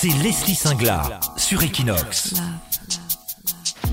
[0.00, 2.34] c'est Leslie Singla sur Equinox.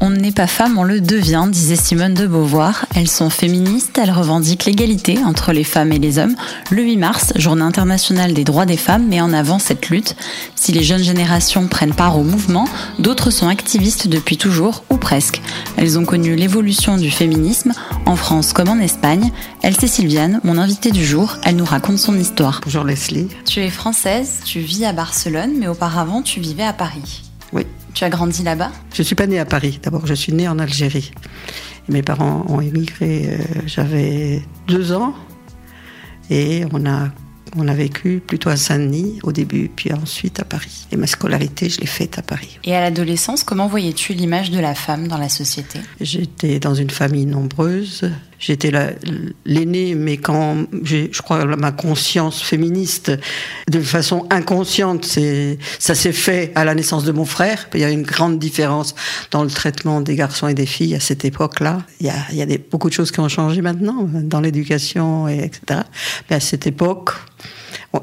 [0.08, 2.86] On n'est pas femme, on le devient, disait Simone de Beauvoir.
[2.94, 6.36] Elles sont féministes, elles revendiquent l'égalité entre les femmes et les hommes.
[6.70, 10.16] Le 8 mars, journée internationale des droits des femmes, met en avant cette lutte.
[10.56, 12.68] Si les jeunes générations prennent part au mouvement,
[13.00, 15.42] d'autres sont activistes depuis toujours, ou presque.
[15.76, 17.74] Elles ont connu l'évolution du féminisme,
[18.06, 19.32] en France comme en Espagne.
[19.64, 21.38] Elle, c'est Sylviane, mon invitée du jour.
[21.44, 22.62] Elle nous raconte son histoire.
[22.64, 23.30] Bonjour Leslie.
[23.48, 27.24] Tu es française, tu vis à Barcelone, mais auparavant tu vivais à Paris.
[27.54, 27.66] Oui.
[27.96, 29.80] Tu as grandi là-bas Je suis pas née à Paris.
[29.82, 31.12] D'abord, je suis née en Algérie.
[31.88, 35.14] Mes parents ont émigré, euh, j'avais deux ans.
[36.30, 37.08] Et on a,
[37.56, 40.88] on a vécu plutôt à Saint-Denis au début, puis ensuite à Paris.
[40.92, 42.60] Et ma scolarité, je l'ai faite à Paris.
[42.66, 45.80] Et à l'adolescence, comment voyais-tu l'image de la femme dans la société?
[46.02, 48.12] J'étais dans une famille nombreuse.
[48.40, 48.92] J'étais la-
[49.46, 53.12] l'aînée, mais quand j'ai, je crois, ma conscience féministe,
[53.70, 55.06] de façon inconsciente,
[55.80, 57.68] ça s'est fait à la naissance de mon frère.
[57.74, 58.94] Il y a une grande différence
[59.32, 61.82] dans le traitement des garçons et des filles à cette époque-là.
[62.02, 65.28] Il y a, il y a beaucoup de choses qui ont changé maintenant dans l'éducation
[65.28, 65.82] et etc.
[66.30, 67.12] Mais à cette époque,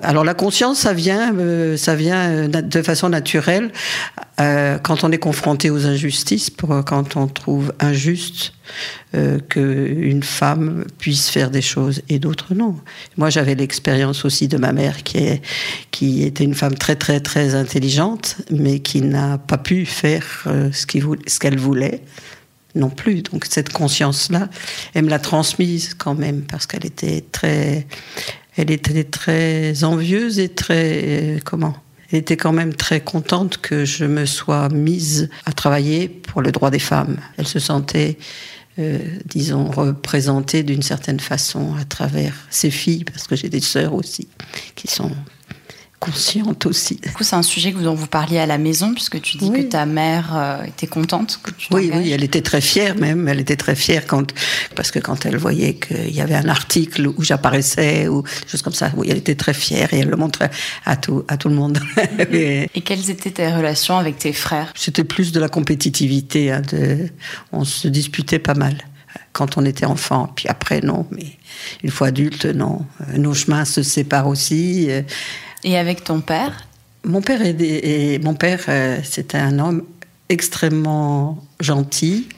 [0.03, 3.71] alors la conscience, ça vient, euh, ça vient euh, de façon naturelle
[4.41, 6.51] euh, quand on est confronté aux injustices,
[6.87, 8.55] quand on trouve injuste
[9.51, 12.77] qu'une femme puisse faire des choses et d'autres non.
[13.19, 18.37] Moi, j'avais l'expérience aussi de ma mère qui, était une femme très très très intelligente,
[18.51, 22.03] mais qui n'a pas pu faire ce qu'elle voulait
[22.75, 23.23] non plus.
[23.23, 24.48] Donc cette conscience-là,
[24.95, 27.87] elle me l'a transmise quand même parce qu'elle était très,
[28.56, 31.75] elle était très envieuse et très euh, comment?
[32.11, 36.53] Elle était quand même très contente que je me sois mise à travailler pour le
[36.53, 37.17] droit des femmes.
[37.39, 38.19] Elle se sentait
[38.78, 43.92] euh, disons, représentée d'une certaine façon à travers ses filles, parce que j'ai des sœurs
[43.92, 44.28] aussi
[44.77, 45.11] qui sont
[46.03, 46.97] conscientes aussi.
[46.97, 49.64] Du coup, c'est un sujet dont vous parliez à la maison, puisque tu dis Oui.
[49.67, 53.28] que ta mère euh, était contente que tu Oui, oui, elle était très fière même.
[53.28, 54.33] Elle était très fière quand,
[54.75, 58.63] parce que quand elle voyait qu'il y avait un article où j'apparaissais ou des choses
[58.63, 60.51] comme ça, oui, elle était très fière et elle le montrait
[60.85, 61.79] à tout, à tout le monde.
[62.33, 64.73] Et Et quelles étaient tes relations avec tes frères?
[64.74, 66.51] C'était plus de la compétitivité.
[66.51, 67.08] hein, de,
[67.52, 68.77] on se disputait pas mal
[69.33, 70.33] quand on était enfant.
[70.34, 71.07] Puis après, non.
[71.11, 71.27] Mais
[71.84, 72.84] une fois adulte, non.
[73.02, 74.86] Euh, Nos chemins se séparent aussi.
[74.90, 75.02] Euh,
[75.64, 76.67] Et avec ton père
[77.05, 79.83] Mon père, est, est- mon père, euh, c'était un homme
[80.28, 82.28] extrêmement gentil.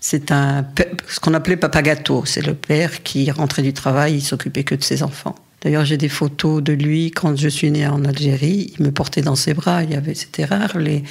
[0.00, 0.64] C'est un
[1.08, 2.24] ce qu'on appelait papa gâteau.
[2.24, 5.34] C'est le père qui rentrait du travail, il s'occupait que de ses enfants.
[5.62, 8.72] D'ailleurs, j'ai des photos de lui quand je suis née en Algérie.
[8.78, 9.82] Il me portait dans ses bras.
[9.82, 11.02] Il y avait, c'était rare les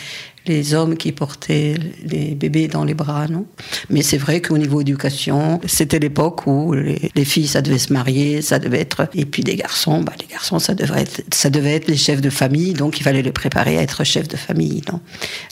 [0.47, 3.45] les hommes qui portaient les bébés dans les bras, non?
[3.89, 7.91] Mais c'est vrai qu'au niveau éducation, c'était l'époque où les, les filles, ça devait se
[7.93, 11.49] marier, ça devait être, et puis les garçons, bah, les garçons, ça devait être, ça
[11.49, 14.37] devait être les chefs de famille, donc il fallait les préparer à être chefs de
[14.37, 14.99] famille, non?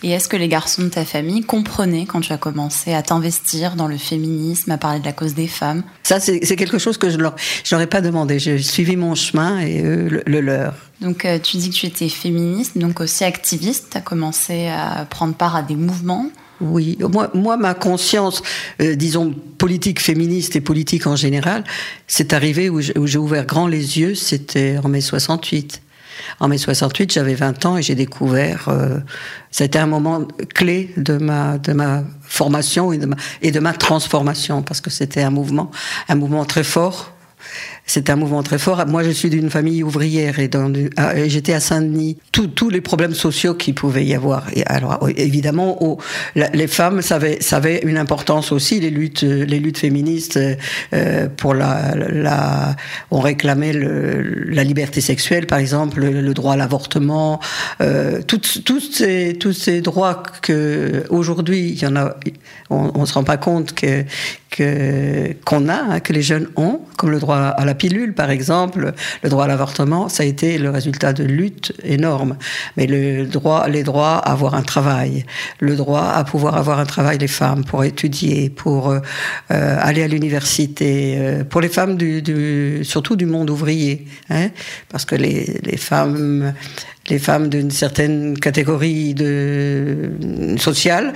[0.03, 3.75] Et est-ce que les garçons de ta famille comprenaient quand tu as commencé à t'investir
[3.75, 5.83] dans le féminisme, à parler de la cause des femmes?
[6.03, 8.39] Ça, c'est quelque chose que je leur, je leur ai pas demandé.
[8.39, 10.73] J'ai suivi mon chemin et eux le, le leur.
[11.03, 15.05] Donc euh, tu dis que tu étais féministe, donc aussi activiste, tu as commencé à
[15.09, 16.29] prendre part à des mouvements.
[16.61, 18.41] Oui, moi, moi ma conscience,
[18.81, 21.65] euh, disons, politique féministe et politique en général,
[22.07, 25.81] c'est arrivé où j'ai ouvert grand les yeux, c'était en mai 68.
[26.39, 28.99] En mai 68, j'avais 20 ans et j'ai découvert, euh,
[29.51, 33.73] c'était un moment clé de ma, de ma formation et de ma, et de ma
[33.73, 35.69] transformation, parce que c'était un mouvement,
[36.07, 37.13] un mouvement très fort,
[37.85, 38.85] c'était un mouvement très fort.
[38.87, 40.49] Moi, je suis d'une famille ouvrière et,
[40.97, 42.17] ah, j'étais à Saint-Denis.
[42.31, 44.47] Tous- les problèmes sociaux qu'il pouvait y avoir.
[44.55, 45.97] Et alors, évidemment, au-
[46.35, 47.17] la- les femmes, ça
[47.51, 48.79] avait une importance aussi.
[48.79, 49.45] Les luttes, euh,
[49.75, 50.39] féministes
[50.93, 52.75] euh, pour la,
[53.11, 57.39] on réclamait la liberté sexuelle, par exemple, le, droit à l'avortement,
[57.81, 58.61] euh, tous
[59.53, 62.15] ces, droits que aujourd'hui, il y en a,
[62.69, 64.05] on, on se rend pas compte que
[65.45, 68.93] qu'on a, hein, que les jeunes ont, comme le droit à la pilule par exemple,
[69.21, 72.37] le droit à l'avortement, ça a été le résultat de luttes énormes.
[72.77, 75.25] Mais le droit, les droits à avoir un travail,
[75.59, 78.99] le droit à pouvoir avoir un travail les femmes pour étudier, pour euh,
[79.49, 81.97] aller à l'université, euh, pour les femmes
[82.83, 84.49] surtout du monde ouvrier, hein,
[84.89, 86.53] parce que les, les femmes
[87.09, 90.11] les femmes d'une certaine catégorie de,
[90.57, 91.11] sociale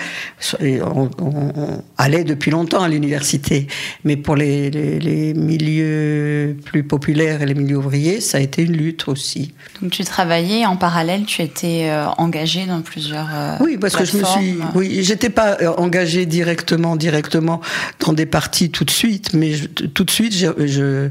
[0.61, 3.67] on, on- on allait depuis longtemps à l'université.
[4.03, 8.63] Mais pour les, les- les milieux plus populaires et les milieux ouvriers, ça a été
[8.63, 9.53] une lutte aussi.
[9.81, 14.03] Donc tu travaillais en parallèle, tu étais euh, engagée dans plusieurs euh, Oui, parce que
[14.05, 14.55] je me suis.
[14.75, 17.61] Oui, j'étais pas euh, engagée directement, directement
[18.05, 21.09] dans des partis tout de suite, mais je- tout de suite, je, je-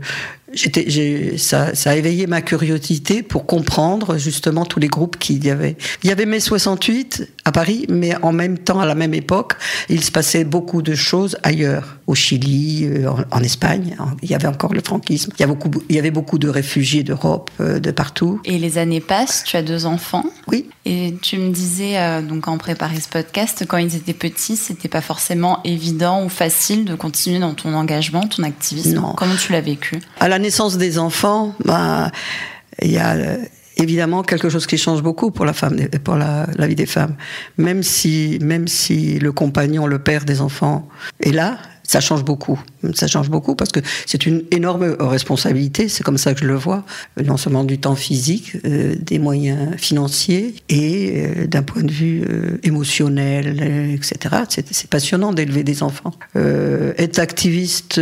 [0.55, 5.77] ça, ça, a éveillé ma curiosité pour comprendre justement tous les groupes qu'il y avait.
[6.03, 9.53] Il y avait mai 68 à Paris, mais en même temps, à la même époque,
[9.89, 13.97] il se passait beaucoup de choses ailleurs, au Chili, euh, en, Espagne.
[14.21, 15.31] Il y avait encore le franquisme.
[15.39, 18.41] Il y, avait beaucoup, il y avait beaucoup de réfugiés d'Europe, euh, de partout.
[18.45, 20.25] Et les années passent, tu as deux enfants.
[20.49, 20.69] Oui.
[20.87, 24.89] Et tu me disais, euh, donc en préparant ce podcast, quand ils étaient petits, c'était
[24.89, 28.97] pas forcément évident ou facile de continuer dans ton engagement, ton activisme.
[28.97, 29.15] Non.
[29.17, 30.01] Comment tu l'as vécu?
[30.19, 32.11] À la naissance des enfants, bah,
[32.83, 33.15] il y a
[33.77, 37.15] évidemment quelque chose qui change beaucoup pour la femme, pour la, la, vie des femmes.
[37.59, 40.89] Même si, même si le compagnon, le père des enfants
[41.21, 42.61] est là, ça change beaucoup.
[42.95, 45.89] Ça change beaucoup parce que c'est une énorme responsabilité.
[45.89, 46.85] C'est comme ça que je le vois.
[47.25, 52.25] Non seulement du temps physique, euh, des moyens financiers et euh, d'un point de vue
[52.29, 54.37] euh, émotionnel, etc.
[54.49, 56.13] C'est passionnant d'élever des enfants.
[56.37, 58.01] Euh, être activiste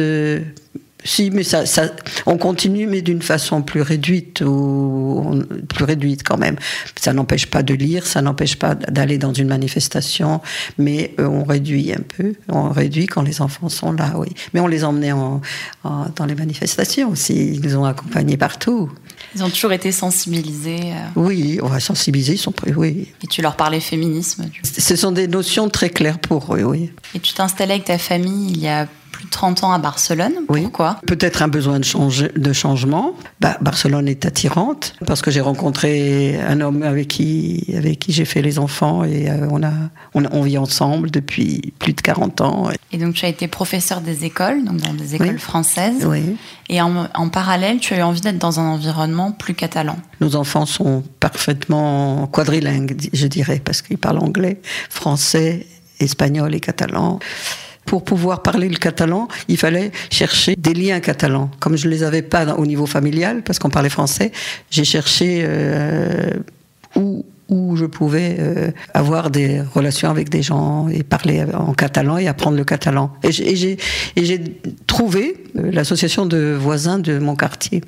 [1.04, 1.90] si, mais ça, ça,
[2.26, 6.56] on continue, mais d'une façon plus réduite ou plus réduite quand même.
[6.98, 10.40] Ça n'empêche pas de lire, ça n'empêche pas d'aller dans une manifestation,
[10.78, 12.34] mais euh, on réduit un peu.
[12.48, 14.28] On réduit quand les enfants sont là, oui.
[14.54, 15.42] Mais on les emmenait en,
[15.84, 17.52] en, dans les manifestations aussi.
[17.54, 18.90] Ils nous ont accompagnés partout.
[19.34, 20.92] Ils ont toujours été sensibilisés.
[20.92, 21.06] Euh...
[21.16, 23.08] Oui, on va sensibiliser, ils sont prêts, oui.
[23.22, 24.48] Et tu leur parlais féminisme.
[24.62, 26.92] Ce sont des notions très claires pour eux, oui.
[27.14, 28.86] Et tu t'installais avec ta famille il y a
[29.24, 30.32] plus de 30 ans à Barcelone.
[30.48, 30.62] Oui.
[30.62, 31.00] Pourquoi?
[31.06, 33.14] Peut-être un besoin de, changement.
[33.40, 38.24] Bah, Barcelone est attirante parce que j'ai rencontré un homme avec qui, avec qui j'ai
[38.24, 39.72] fait les enfants et euh, on, a,
[40.14, 42.68] on, on, vit ensemble depuis plus de 40 ans.
[42.92, 45.38] Et donc tu as été professeur des écoles, donc dans des écoles oui.
[45.38, 46.06] françaises.
[46.06, 46.36] Oui.
[46.68, 49.96] Et en, en, parallèle, tu as eu envie d'être dans un environnement plus catalan.
[50.20, 54.60] Nos enfants sont parfaitement quadrilingues, je dirais, parce qu'ils parlent anglais,
[54.90, 55.66] français,
[56.00, 57.18] espagnol et catalan
[57.86, 61.50] pour pouvoir parler le catalan, il fallait chercher des liens catalans.
[61.60, 64.32] Comme je ne les avais pas au niveau familial, parce qu'on parlait français,
[64.70, 66.30] j'ai cherché euh,
[66.96, 72.16] où, où je pouvais euh, avoir des relations avec des gens et parler en catalan
[72.16, 73.12] et apprendre le catalan.
[73.22, 74.40] Et j'ai
[74.86, 77.82] trouvé euh, l'association de voisins de mon quartier.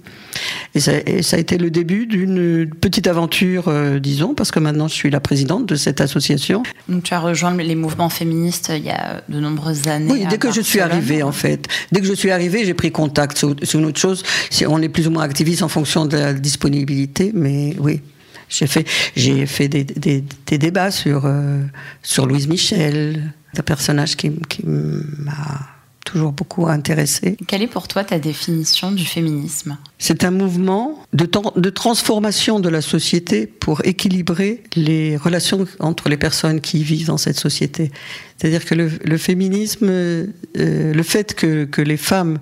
[0.74, 4.60] Et ça, et ça, a été le début d'une petite aventure, euh, disons, parce que
[4.60, 6.62] maintenant je suis la présidente de cette association.
[6.88, 10.12] Donc tu as rejoint les mouvements féministes il y a de nombreuses années.
[10.12, 11.66] Oui, dès que je suis arrivée, en fait.
[11.92, 13.44] Dès que je suis arrivée, j'ai pris contact.
[13.62, 14.22] C'est une autre chose.
[14.66, 18.02] On est plus ou moins activiste en fonction de la disponibilité, mais oui.
[18.48, 21.62] J'ai fait, j'ai fait des, des, des, débats sur, euh,
[22.02, 25.76] sur Louise Michel, un personnage qui, qui m'a
[26.06, 27.36] toujours beaucoup intéressé.
[27.46, 29.76] Quelle est pour toi ta définition du féminisme?
[29.98, 36.16] C'est un mouvement de, de, transformation de la société pour équilibrer les relations entre les
[36.16, 37.90] personnes qui vivent dans cette société.
[38.38, 42.38] C'est-à-dire que le, le féminisme, euh, le fait que, que, les femmes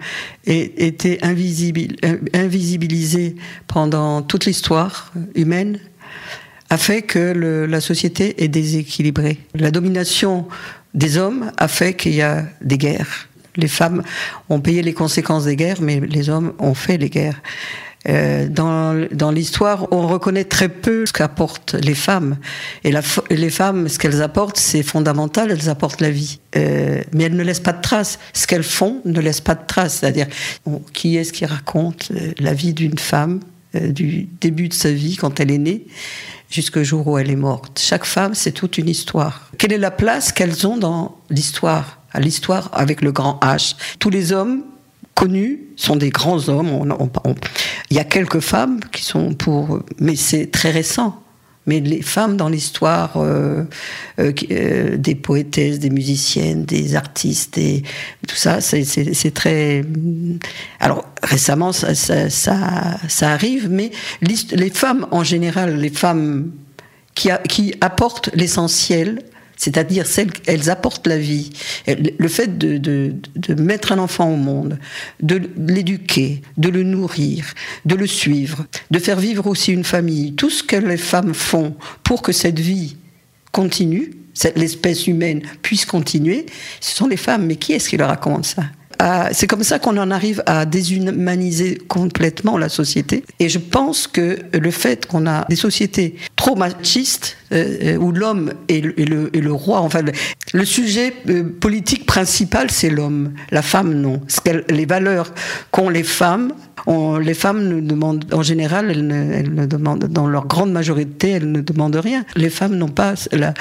[0.46, 3.36] aient été invisibilisées
[3.66, 5.78] pendant toute l'histoire humaine,
[6.70, 9.38] a fait que la société est déséquilibrée.
[9.54, 10.46] La domination
[10.94, 13.28] des hommes a fait qu'il y a des guerres.
[13.56, 14.02] Les femmes
[14.48, 17.40] ont payé les conséquences des guerres, mais les hommes ont fait les guerres.
[18.06, 22.36] Euh, dans, dans l'histoire, on reconnaît très peu ce qu'apportent les femmes.
[22.82, 22.92] Et
[23.30, 26.40] les femmes, ce qu'elles apportent, c'est fondamental, elles apportent la vie.
[26.56, 28.18] Euh, mais elles ne laissent pas de traces.
[28.32, 30.00] Ce qu'elles font ne laisse pas de traces.
[30.00, 30.26] C'est-à-dire,
[30.92, 35.40] qui est-ce qui raconte la vie d'une femme, euh, du début de sa vie, quand
[35.40, 35.86] elle est née
[36.50, 37.80] jusqu'au jour où elle est morte.
[37.82, 39.50] Chaque femme, c'est toute une histoire.
[39.58, 43.74] Quelle est la place qu'elles ont dans l'histoire l'histoire avec le grand H?
[43.98, 44.62] Tous les hommes
[45.14, 46.94] connus sont des grands hommes.
[47.90, 51.23] Il y a quelques femmes qui sont pour, mais c'est très récent.
[51.66, 53.64] Mais les femmes dans l'histoire, euh,
[54.18, 57.82] euh, des poétesses, des musiciennes, des artistes, et
[58.28, 59.84] tout ça, c'est très.
[60.80, 63.90] Alors récemment, ça, arrive, mais
[64.20, 66.50] les femmes en général, les femmes
[67.14, 69.22] qui apportent l'essentiel,
[69.56, 71.50] c'est-à-dire celles, elles apportent la vie.
[71.86, 74.78] Le fait de, de, de, mettre un enfant au monde,
[75.22, 80.50] de l'éduquer, de le nourrir, de le suivre, de faire vivre aussi une famille, tout
[80.50, 82.96] ce que les femmes font pour que cette vie
[83.52, 84.12] continue,
[84.56, 86.46] l'espèce humaine puisse continuer,
[86.80, 87.46] ce sont les femmes.
[87.46, 88.64] Mais qui est-ce qui leur raconte ça?
[89.32, 93.24] C'est comme ça qu'on en arrive à déshumaniser complètement la société.
[93.40, 98.52] Et je pense que le fait qu'on a des sociétés trop machistes, euh, où l'homme
[98.68, 100.00] est, le, roi, enfin,
[100.52, 103.32] le, sujet euh, politique principal, c'est l'homme.
[103.50, 104.20] La femme, non.
[104.68, 105.32] les valeurs
[105.70, 106.52] qu'ont les femmes,
[107.20, 111.30] les femmes ne demandent, en général, elles ne, elles ne, demandent, dans leur grande majorité,
[111.30, 112.24] elles ne demandent rien.
[112.36, 113.54] Les femmes n'ont pas la,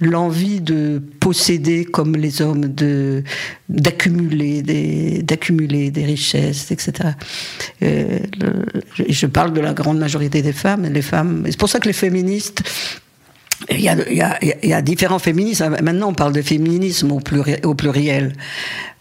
[0.00, 3.22] l'envie de posséder comme les hommes, de
[3.68, 7.10] d'accumuler des d'accumuler des richesses, etc.
[7.82, 8.18] Euh,
[9.08, 10.84] je parle de la grande majorité des femmes.
[10.84, 12.62] Les femmes, c'est pour ça que les féministes
[13.70, 15.76] il y, a, il, y a, il y, a, différents féminismes.
[15.82, 18.32] Maintenant, on parle de féminisme au, pluriel.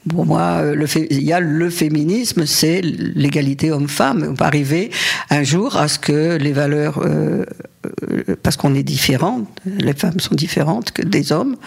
[0.10, 4.28] Pour moi, le il y a le féminisme, c'est l'égalité homme-femme.
[4.30, 4.92] On va arriver
[5.30, 7.44] un jour à ce que les valeurs, euh,
[7.86, 11.58] euh, parce qu'on est différents, les femmes sont différentes que des hommes,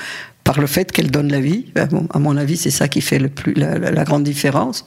[0.45, 1.67] par le fait qu'elles donnent la vie.
[2.11, 4.87] À mon avis, c'est ça qui fait le plus, la grande différence.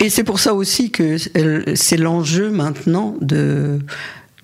[0.00, 1.16] Et c'est pour ça aussi que
[1.74, 3.78] c'est l'enjeu maintenant de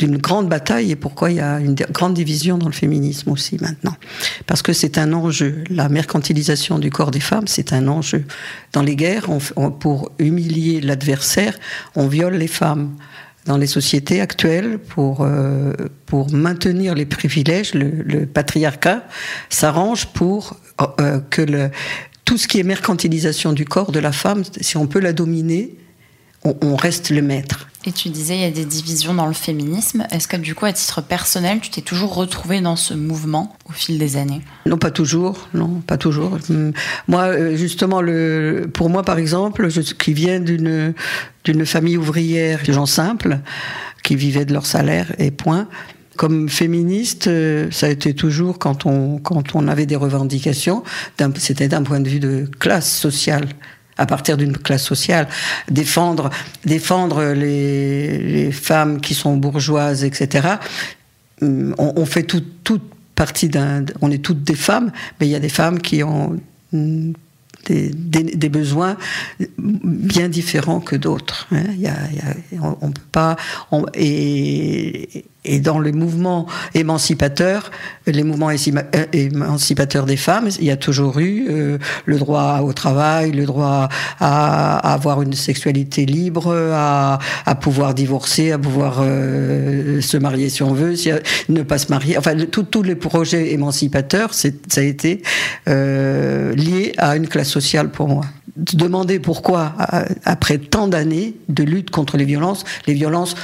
[0.02, 3.56] d'une grande bataille et pourquoi il y a une grande division dans le féminisme aussi
[3.60, 3.94] maintenant.
[4.46, 5.62] Parce que c'est un enjeu.
[5.70, 8.24] La mercantilisation du corps des femmes, c'est un enjeu.
[8.72, 9.28] Dans les guerres,
[9.78, 11.56] pour humilier l'adversaire,
[11.94, 12.96] on viole les femmes.
[13.46, 15.72] Dans les sociétés actuelles, pour, euh,
[16.06, 19.04] pour maintenir les privilèges, le, le patriarcat
[19.50, 20.56] s'arrange pour
[21.00, 21.70] euh, que le,
[22.24, 25.76] tout ce qui est mercantilisation du corps de la femme, si on peut la dominer,
[26.44, 27.68] on, on reste le maître.
[27.84, 30.06] Et tu disais, il y a des divisions dans le féminisme.
[30.12, 33.72] Est-ce que du coup, à titre personnel, tu t'es toujours retrouvé dans ce mouvement au
[33.72, 34.40] fil des années?
[34.66, 35.48] Non, pas toujours.
[35.52, 36.38] Non, pas toujours.
[36.48, 36.72] Hum,
[37.08, 40.94] moi, euh, justement, le, pour moi, par exemple, je, qui viens d'une
[41.44, 43.40] d'une famille ouvrière, de gens simples,
[44.04, 45.66] qui vivaient de leur salaire et point.
[46.14, 50.84] Comme féministe, euh, ça a été toujours quand on quand on avait des revendications,
[51.36, 53.48] c'était d'un point de vue de classe sociale
[53.98, 55.28] à partir d'une classe sociale,
[55.70, 56.30] défendre,
[56.64, 60.56] défendre les, femmes qui sont bourgeoises, etc.
[61.40, 62.42] On, on fait tout,
[63.14, 66.40] partie d'un, on est toutes des femmes, mais il y a des femmes qui ont
[66.72, 68.96] des, des, besoins
[69.58, 71.46] bien différents que d'autres.
[71.52, 71.64] Hein.
[71.76, 71.96] Y a,
[72.60, 73.36] on, on, peut pas.
[75.44, 77.70] Et dans les mouvements émancipateurs,
[78.06, 78.50] les mouvements
[79.12, 83.88] émancipateurs des femmes, il y a toujours eu euh, le droit au travail, le droit
[84.20, 90.62] à, avoir une sexualité libre, à, à, pouvoir divorcer, à pouvoir euh, se marier si
[90.62, 91.10] on veut, si,
[91.48, 92.16] ne pas se marier.
[92.18, 95.22] Enfin, tous les projets émancipateurs, ça a été
[95.68, 98.24] euh, lié à une classe sociale pour moi
[98.56, 99.74] demander pourquoi,
[100.24, 103.34] après tant d'années de lutte contre les violences, les violences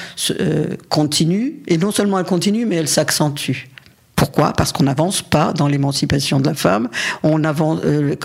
[0.40, 3.68] euh, continuent, et non seulement elles continuent, mais elles s'accentuent.
[4.18, 4.52] Pourquoi?
[4.52, 6.88] Parce qu'on n'avance pas dans l'émancipation de la femme.
[7.22, 8.16] On avance, euh,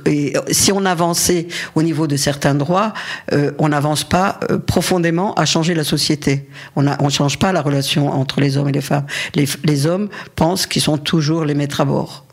[0.50, 2.94] si on avançait au niveau de certains droits,
[3.32, 6.50] euh, on n'avance pas euh, profondément à changer la société.
[6.76, 9.06] On ne change pas la relation entre les hommes et les femmes.
[9.36, 12.26] Les, les hommes pensent qu'ils sont toujours les maîtres à bord.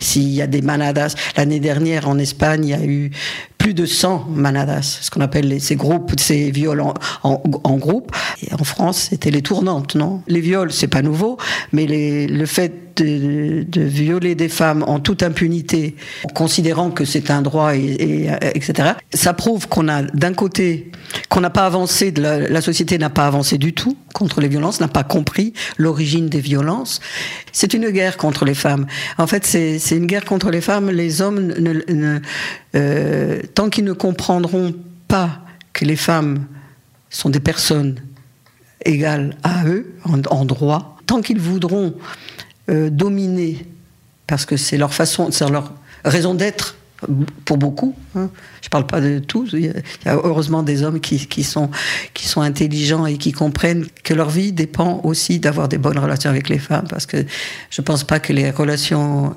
[0.00, 3.10] S'il y a des manadas, l'année dernière en Espagne, il y a eu
[3.58, 7.76] plus de 100 manadas, ce qu'on appelle les, ces groupes, ces viols en, en, en,
[7.76, 8.14] groupe.
[8.52, 10.22] En France, c'était les tournantes, non?
[10.28, 11.38] Les viols, c'est pas nouveau,
[11.72, 17.04] mais les, le fait de, de, violer des femmes en toute impunité, en considérant que
[17.04, 20.92] c'est un droit, et, et, etc., ça prouve qu'on a d'un côté,
[21.28, 24.48] qu'on n'a pas avancé, de la, la société n'a pas avancé du tout contre les
[24.48, 27.00] violences, n'a pas compris l'origine des violences.
[27.52, 28.86] C'est une guerre contre les femmes.
[29.16, 30.90] En fait, c'est une guerre contre les femmes.
[30.90, 32.20] Les hommes ne, ne
[32.74, 34.74] euh, tant qu'ils ne comprendront
[35.06, 35.40] pas
[35.72, 36.46] que les femmes
[37.10, 38.00] sont des personnes
[38.84, 41.94] égales à eux en, droit, tant qu'ils voudront
[42.68, 43.66] euh, dominer,
[44.26, 45.72] parce que c'est leur façon, c'est leur
[46.04, 46.76] raison d'être
[47.44, 47.94] pour beaucoup.
[48.16, 48.28] Hein.
[48.60, 49.50] Je ne parle pas de tous.
[49.52, 51.70] Il y a heureusement des hommes qui, sont,
[52.36, 56.58] intelligents et qui comprennent que leur vie dépend aussi d'avoir des bonnes relations avec les
[56.58, 57.18] femmes, parce que
[57.70, 59.34] je ne pense pas que les relations,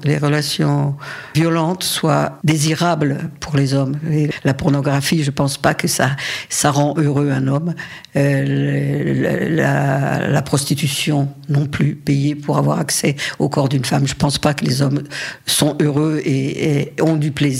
[1.36, 3.98] violentes soient désirables pour les hommes.
[4.44, 6.15] La pornographie, je ne pense pas que ça,
[6.63, 7.75] rend heureux un homme.
[8.15, 14.08] Euh, la, prostitution non plus, payer pour avoir accès au corps d'une femme.
[14.08, 15.03] Je ne pense pas que les hommes
[15.46, 17.50] sont heureux et ont du plaisir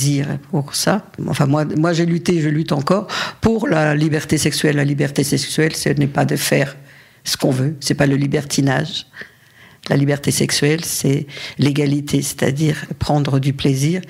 [0.50, 1.06] pour ça.
[1.28, 3.08] Enfin, moi, moi j'ai lutté, je lutte encore
[3.42, 4.76] pour la liberté sexuelle.
[4.76, 6.76] La liberté sexuelle, ce n'est pas de faire
[7.24, 9.08] ce qu'on veut, c'est pas le libertinage.
[9.90, 14.02] La liberté sexuelle, c'est l'égalité, c'est-à-dire prendre du plaisir.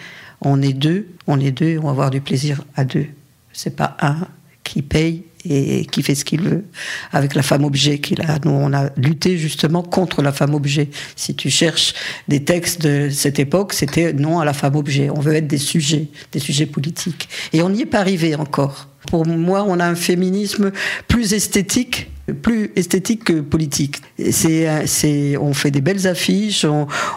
[0.41, 3.07] On est deux, on est deux, on va avoir du plaisir à deux.
[3.53, 4.27] C'est pas un
[4.63, 6.63] qui paye et qui fait ce qu'il veut
[7.11, 8.39] avec la femme objet qu'il a.
[8.43, 10.89] Nous, on a lutté justement contre la femme objet.
[11.15, 11.93] Si tu cherches
[12.27, 15.09] des textes de cette époque, c'était non à la femme objet.
[15.09, 17.29] On veut être des sujets, des sujets politiques.
[17.53, 18.87] Et on n'y est pas arrivé encore.
[19.07, 20.71] Pour moi, on a un féminisme
[21.07, 22.10] plus esthétique
[22.41, 24.01] plus esthétique que politique.
[24.31, 26.65] C'est, c'est, on fait des belles affiches,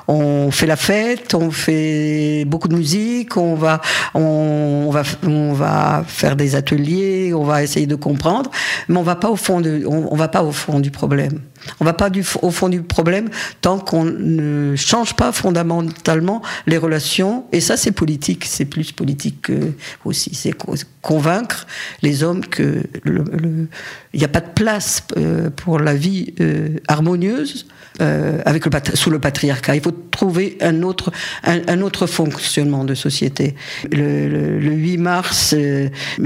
[0.08, 3.80] on, fait la fête, on fait beaucoup de musique, on va,
[4.14, 8.50] on, va, on va faire des ateliers, on va essayer de comprendre,
[8.88, 11.40] mais on va pas au fond de, on, va pas au fond du problème.
[11.80, 13.30] On va pas du, au fond du problème
[13.62, 17.46] tant qu'on ne change pas fondamentalement les relations.
[17.52, 18.44] Et ça, c'est politique.
[18.44, 19.50] C'est plus politique
[20.04, 20.34] aussi.
[20.34, 20.52] C'est
[21.00, 21.66] convaincre
[22.02, 27.66] les hommes que il n'y a pas de place euh, pour la vie euh, harmonieuse
[28.00, 29.76] euh, avec le, sous le patriarcat.
[29.76, 31.12] Il faut trouver un autre,
[31.44, 33.54] un, autre fonctionnement de société.
[33.90, 35.54] Le, 8 mars,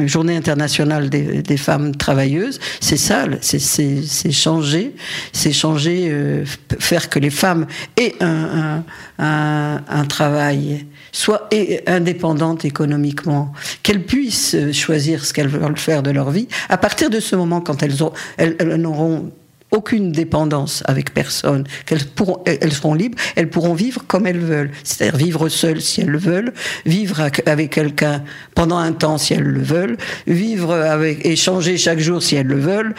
[0.07, 4.95] journée internationale des, femmes travailleuses, c'est ça, c'est changer,
[5.33, 6.43] c'est changer,
[6.79, 8.83] faire que les femmes aient un,
[9.19, 11.49] un, travail soit
[11.87, 17.21] indépendantes économiquement, qu'elles puissent choisir ce qu'elles veulent faire de leur vie, à partir de
[17.21, 17.97] ce moment, quand elles,
[18.37, 19.31] elles n'auront
[19.71, 24.71] aucune dépendance avec personne, qu'elles pourront, elles seront libres, elles pourront vivre comme elles veulent,
[24.83, 26.53] c'est-à-dire vivre seules si elles le veulent,
[26.87, 28.23] vivre avec quelqu'un
[28.55, 32.59] pendant un temps si elles le veulent, vivre avec, échanger chaque jour si elles le
[32.59, 32.95] veulent,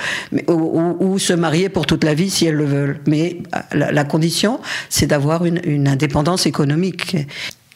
[0.47, 2.99] ou, se marier pour toute la vie si elles le veulent.
[3.07, 3.39] Mais
[3.73, 7.17] la, condition, c'est d'avoir une, une indépendance économique.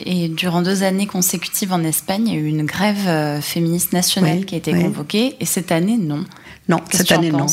[0.06, 3.94] Et durant deux années consécutives en Espagne, il y a eu une grève euh, féministe
[3.94, 5.36] nationale qui a été convoquée.
[5.40, 6.25] Et cette année, non.
[6.70, 7.48] Non, cette année, non.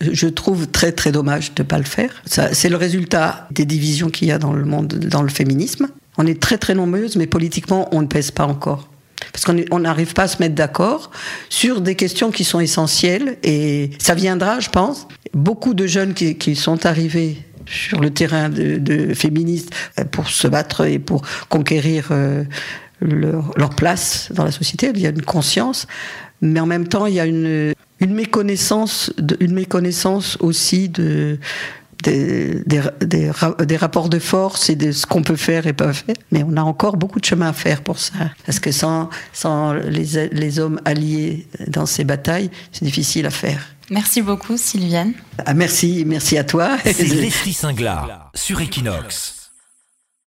[0.00, 2.22] Je trouve très, très dommage de ne pas le faire.
[2.26, 5.88] C'est le résultat des divisions qu'il y a dans le monde, dans le féminisme.
[6.18, 8.88] On est très, très nombreuses, mais politiquement, on ne pèse pas encore.
[9.32, 11.10] Parce qu'on n'arrive pas à se mettre d'accord
[11.48, 13.38] sur des questions qui sont essentielles.
[13.42, 15.08] Et ça viendra, je pense.
[15.32, 20.48] Beaucoup de jeunes qui, qui sont arrivés sur le terrain de, féministes euh, pour se
[20.48, 22.44] battre et pour conquérir euh,
[23.00, 24.90] leur, place dans la société.
[24.94, 25.86] Il y a une conscience,
[26.40, 31.38] mais en même temps, il y a une, une méconnaissance, une méconnaissance aussi de,
[32.04, 36.14] des, des, rapports de force et de ce qu'on peut faire et pas faire.
[36.30, 38.14] Mais on a encore beaucoup de chemin à faire pour ça.
[38.46, 43.60] Parce que sans, sans les, les hommes alliés dans ces batailles, c'est difficile à faire.
[43.90, 45.14] Merci beaucoup, Sylviane.
[45.46, 46.76] Ah, merci, merci à toi.
[46.84, 49.37] C'est Leslie Singla sur Equinox.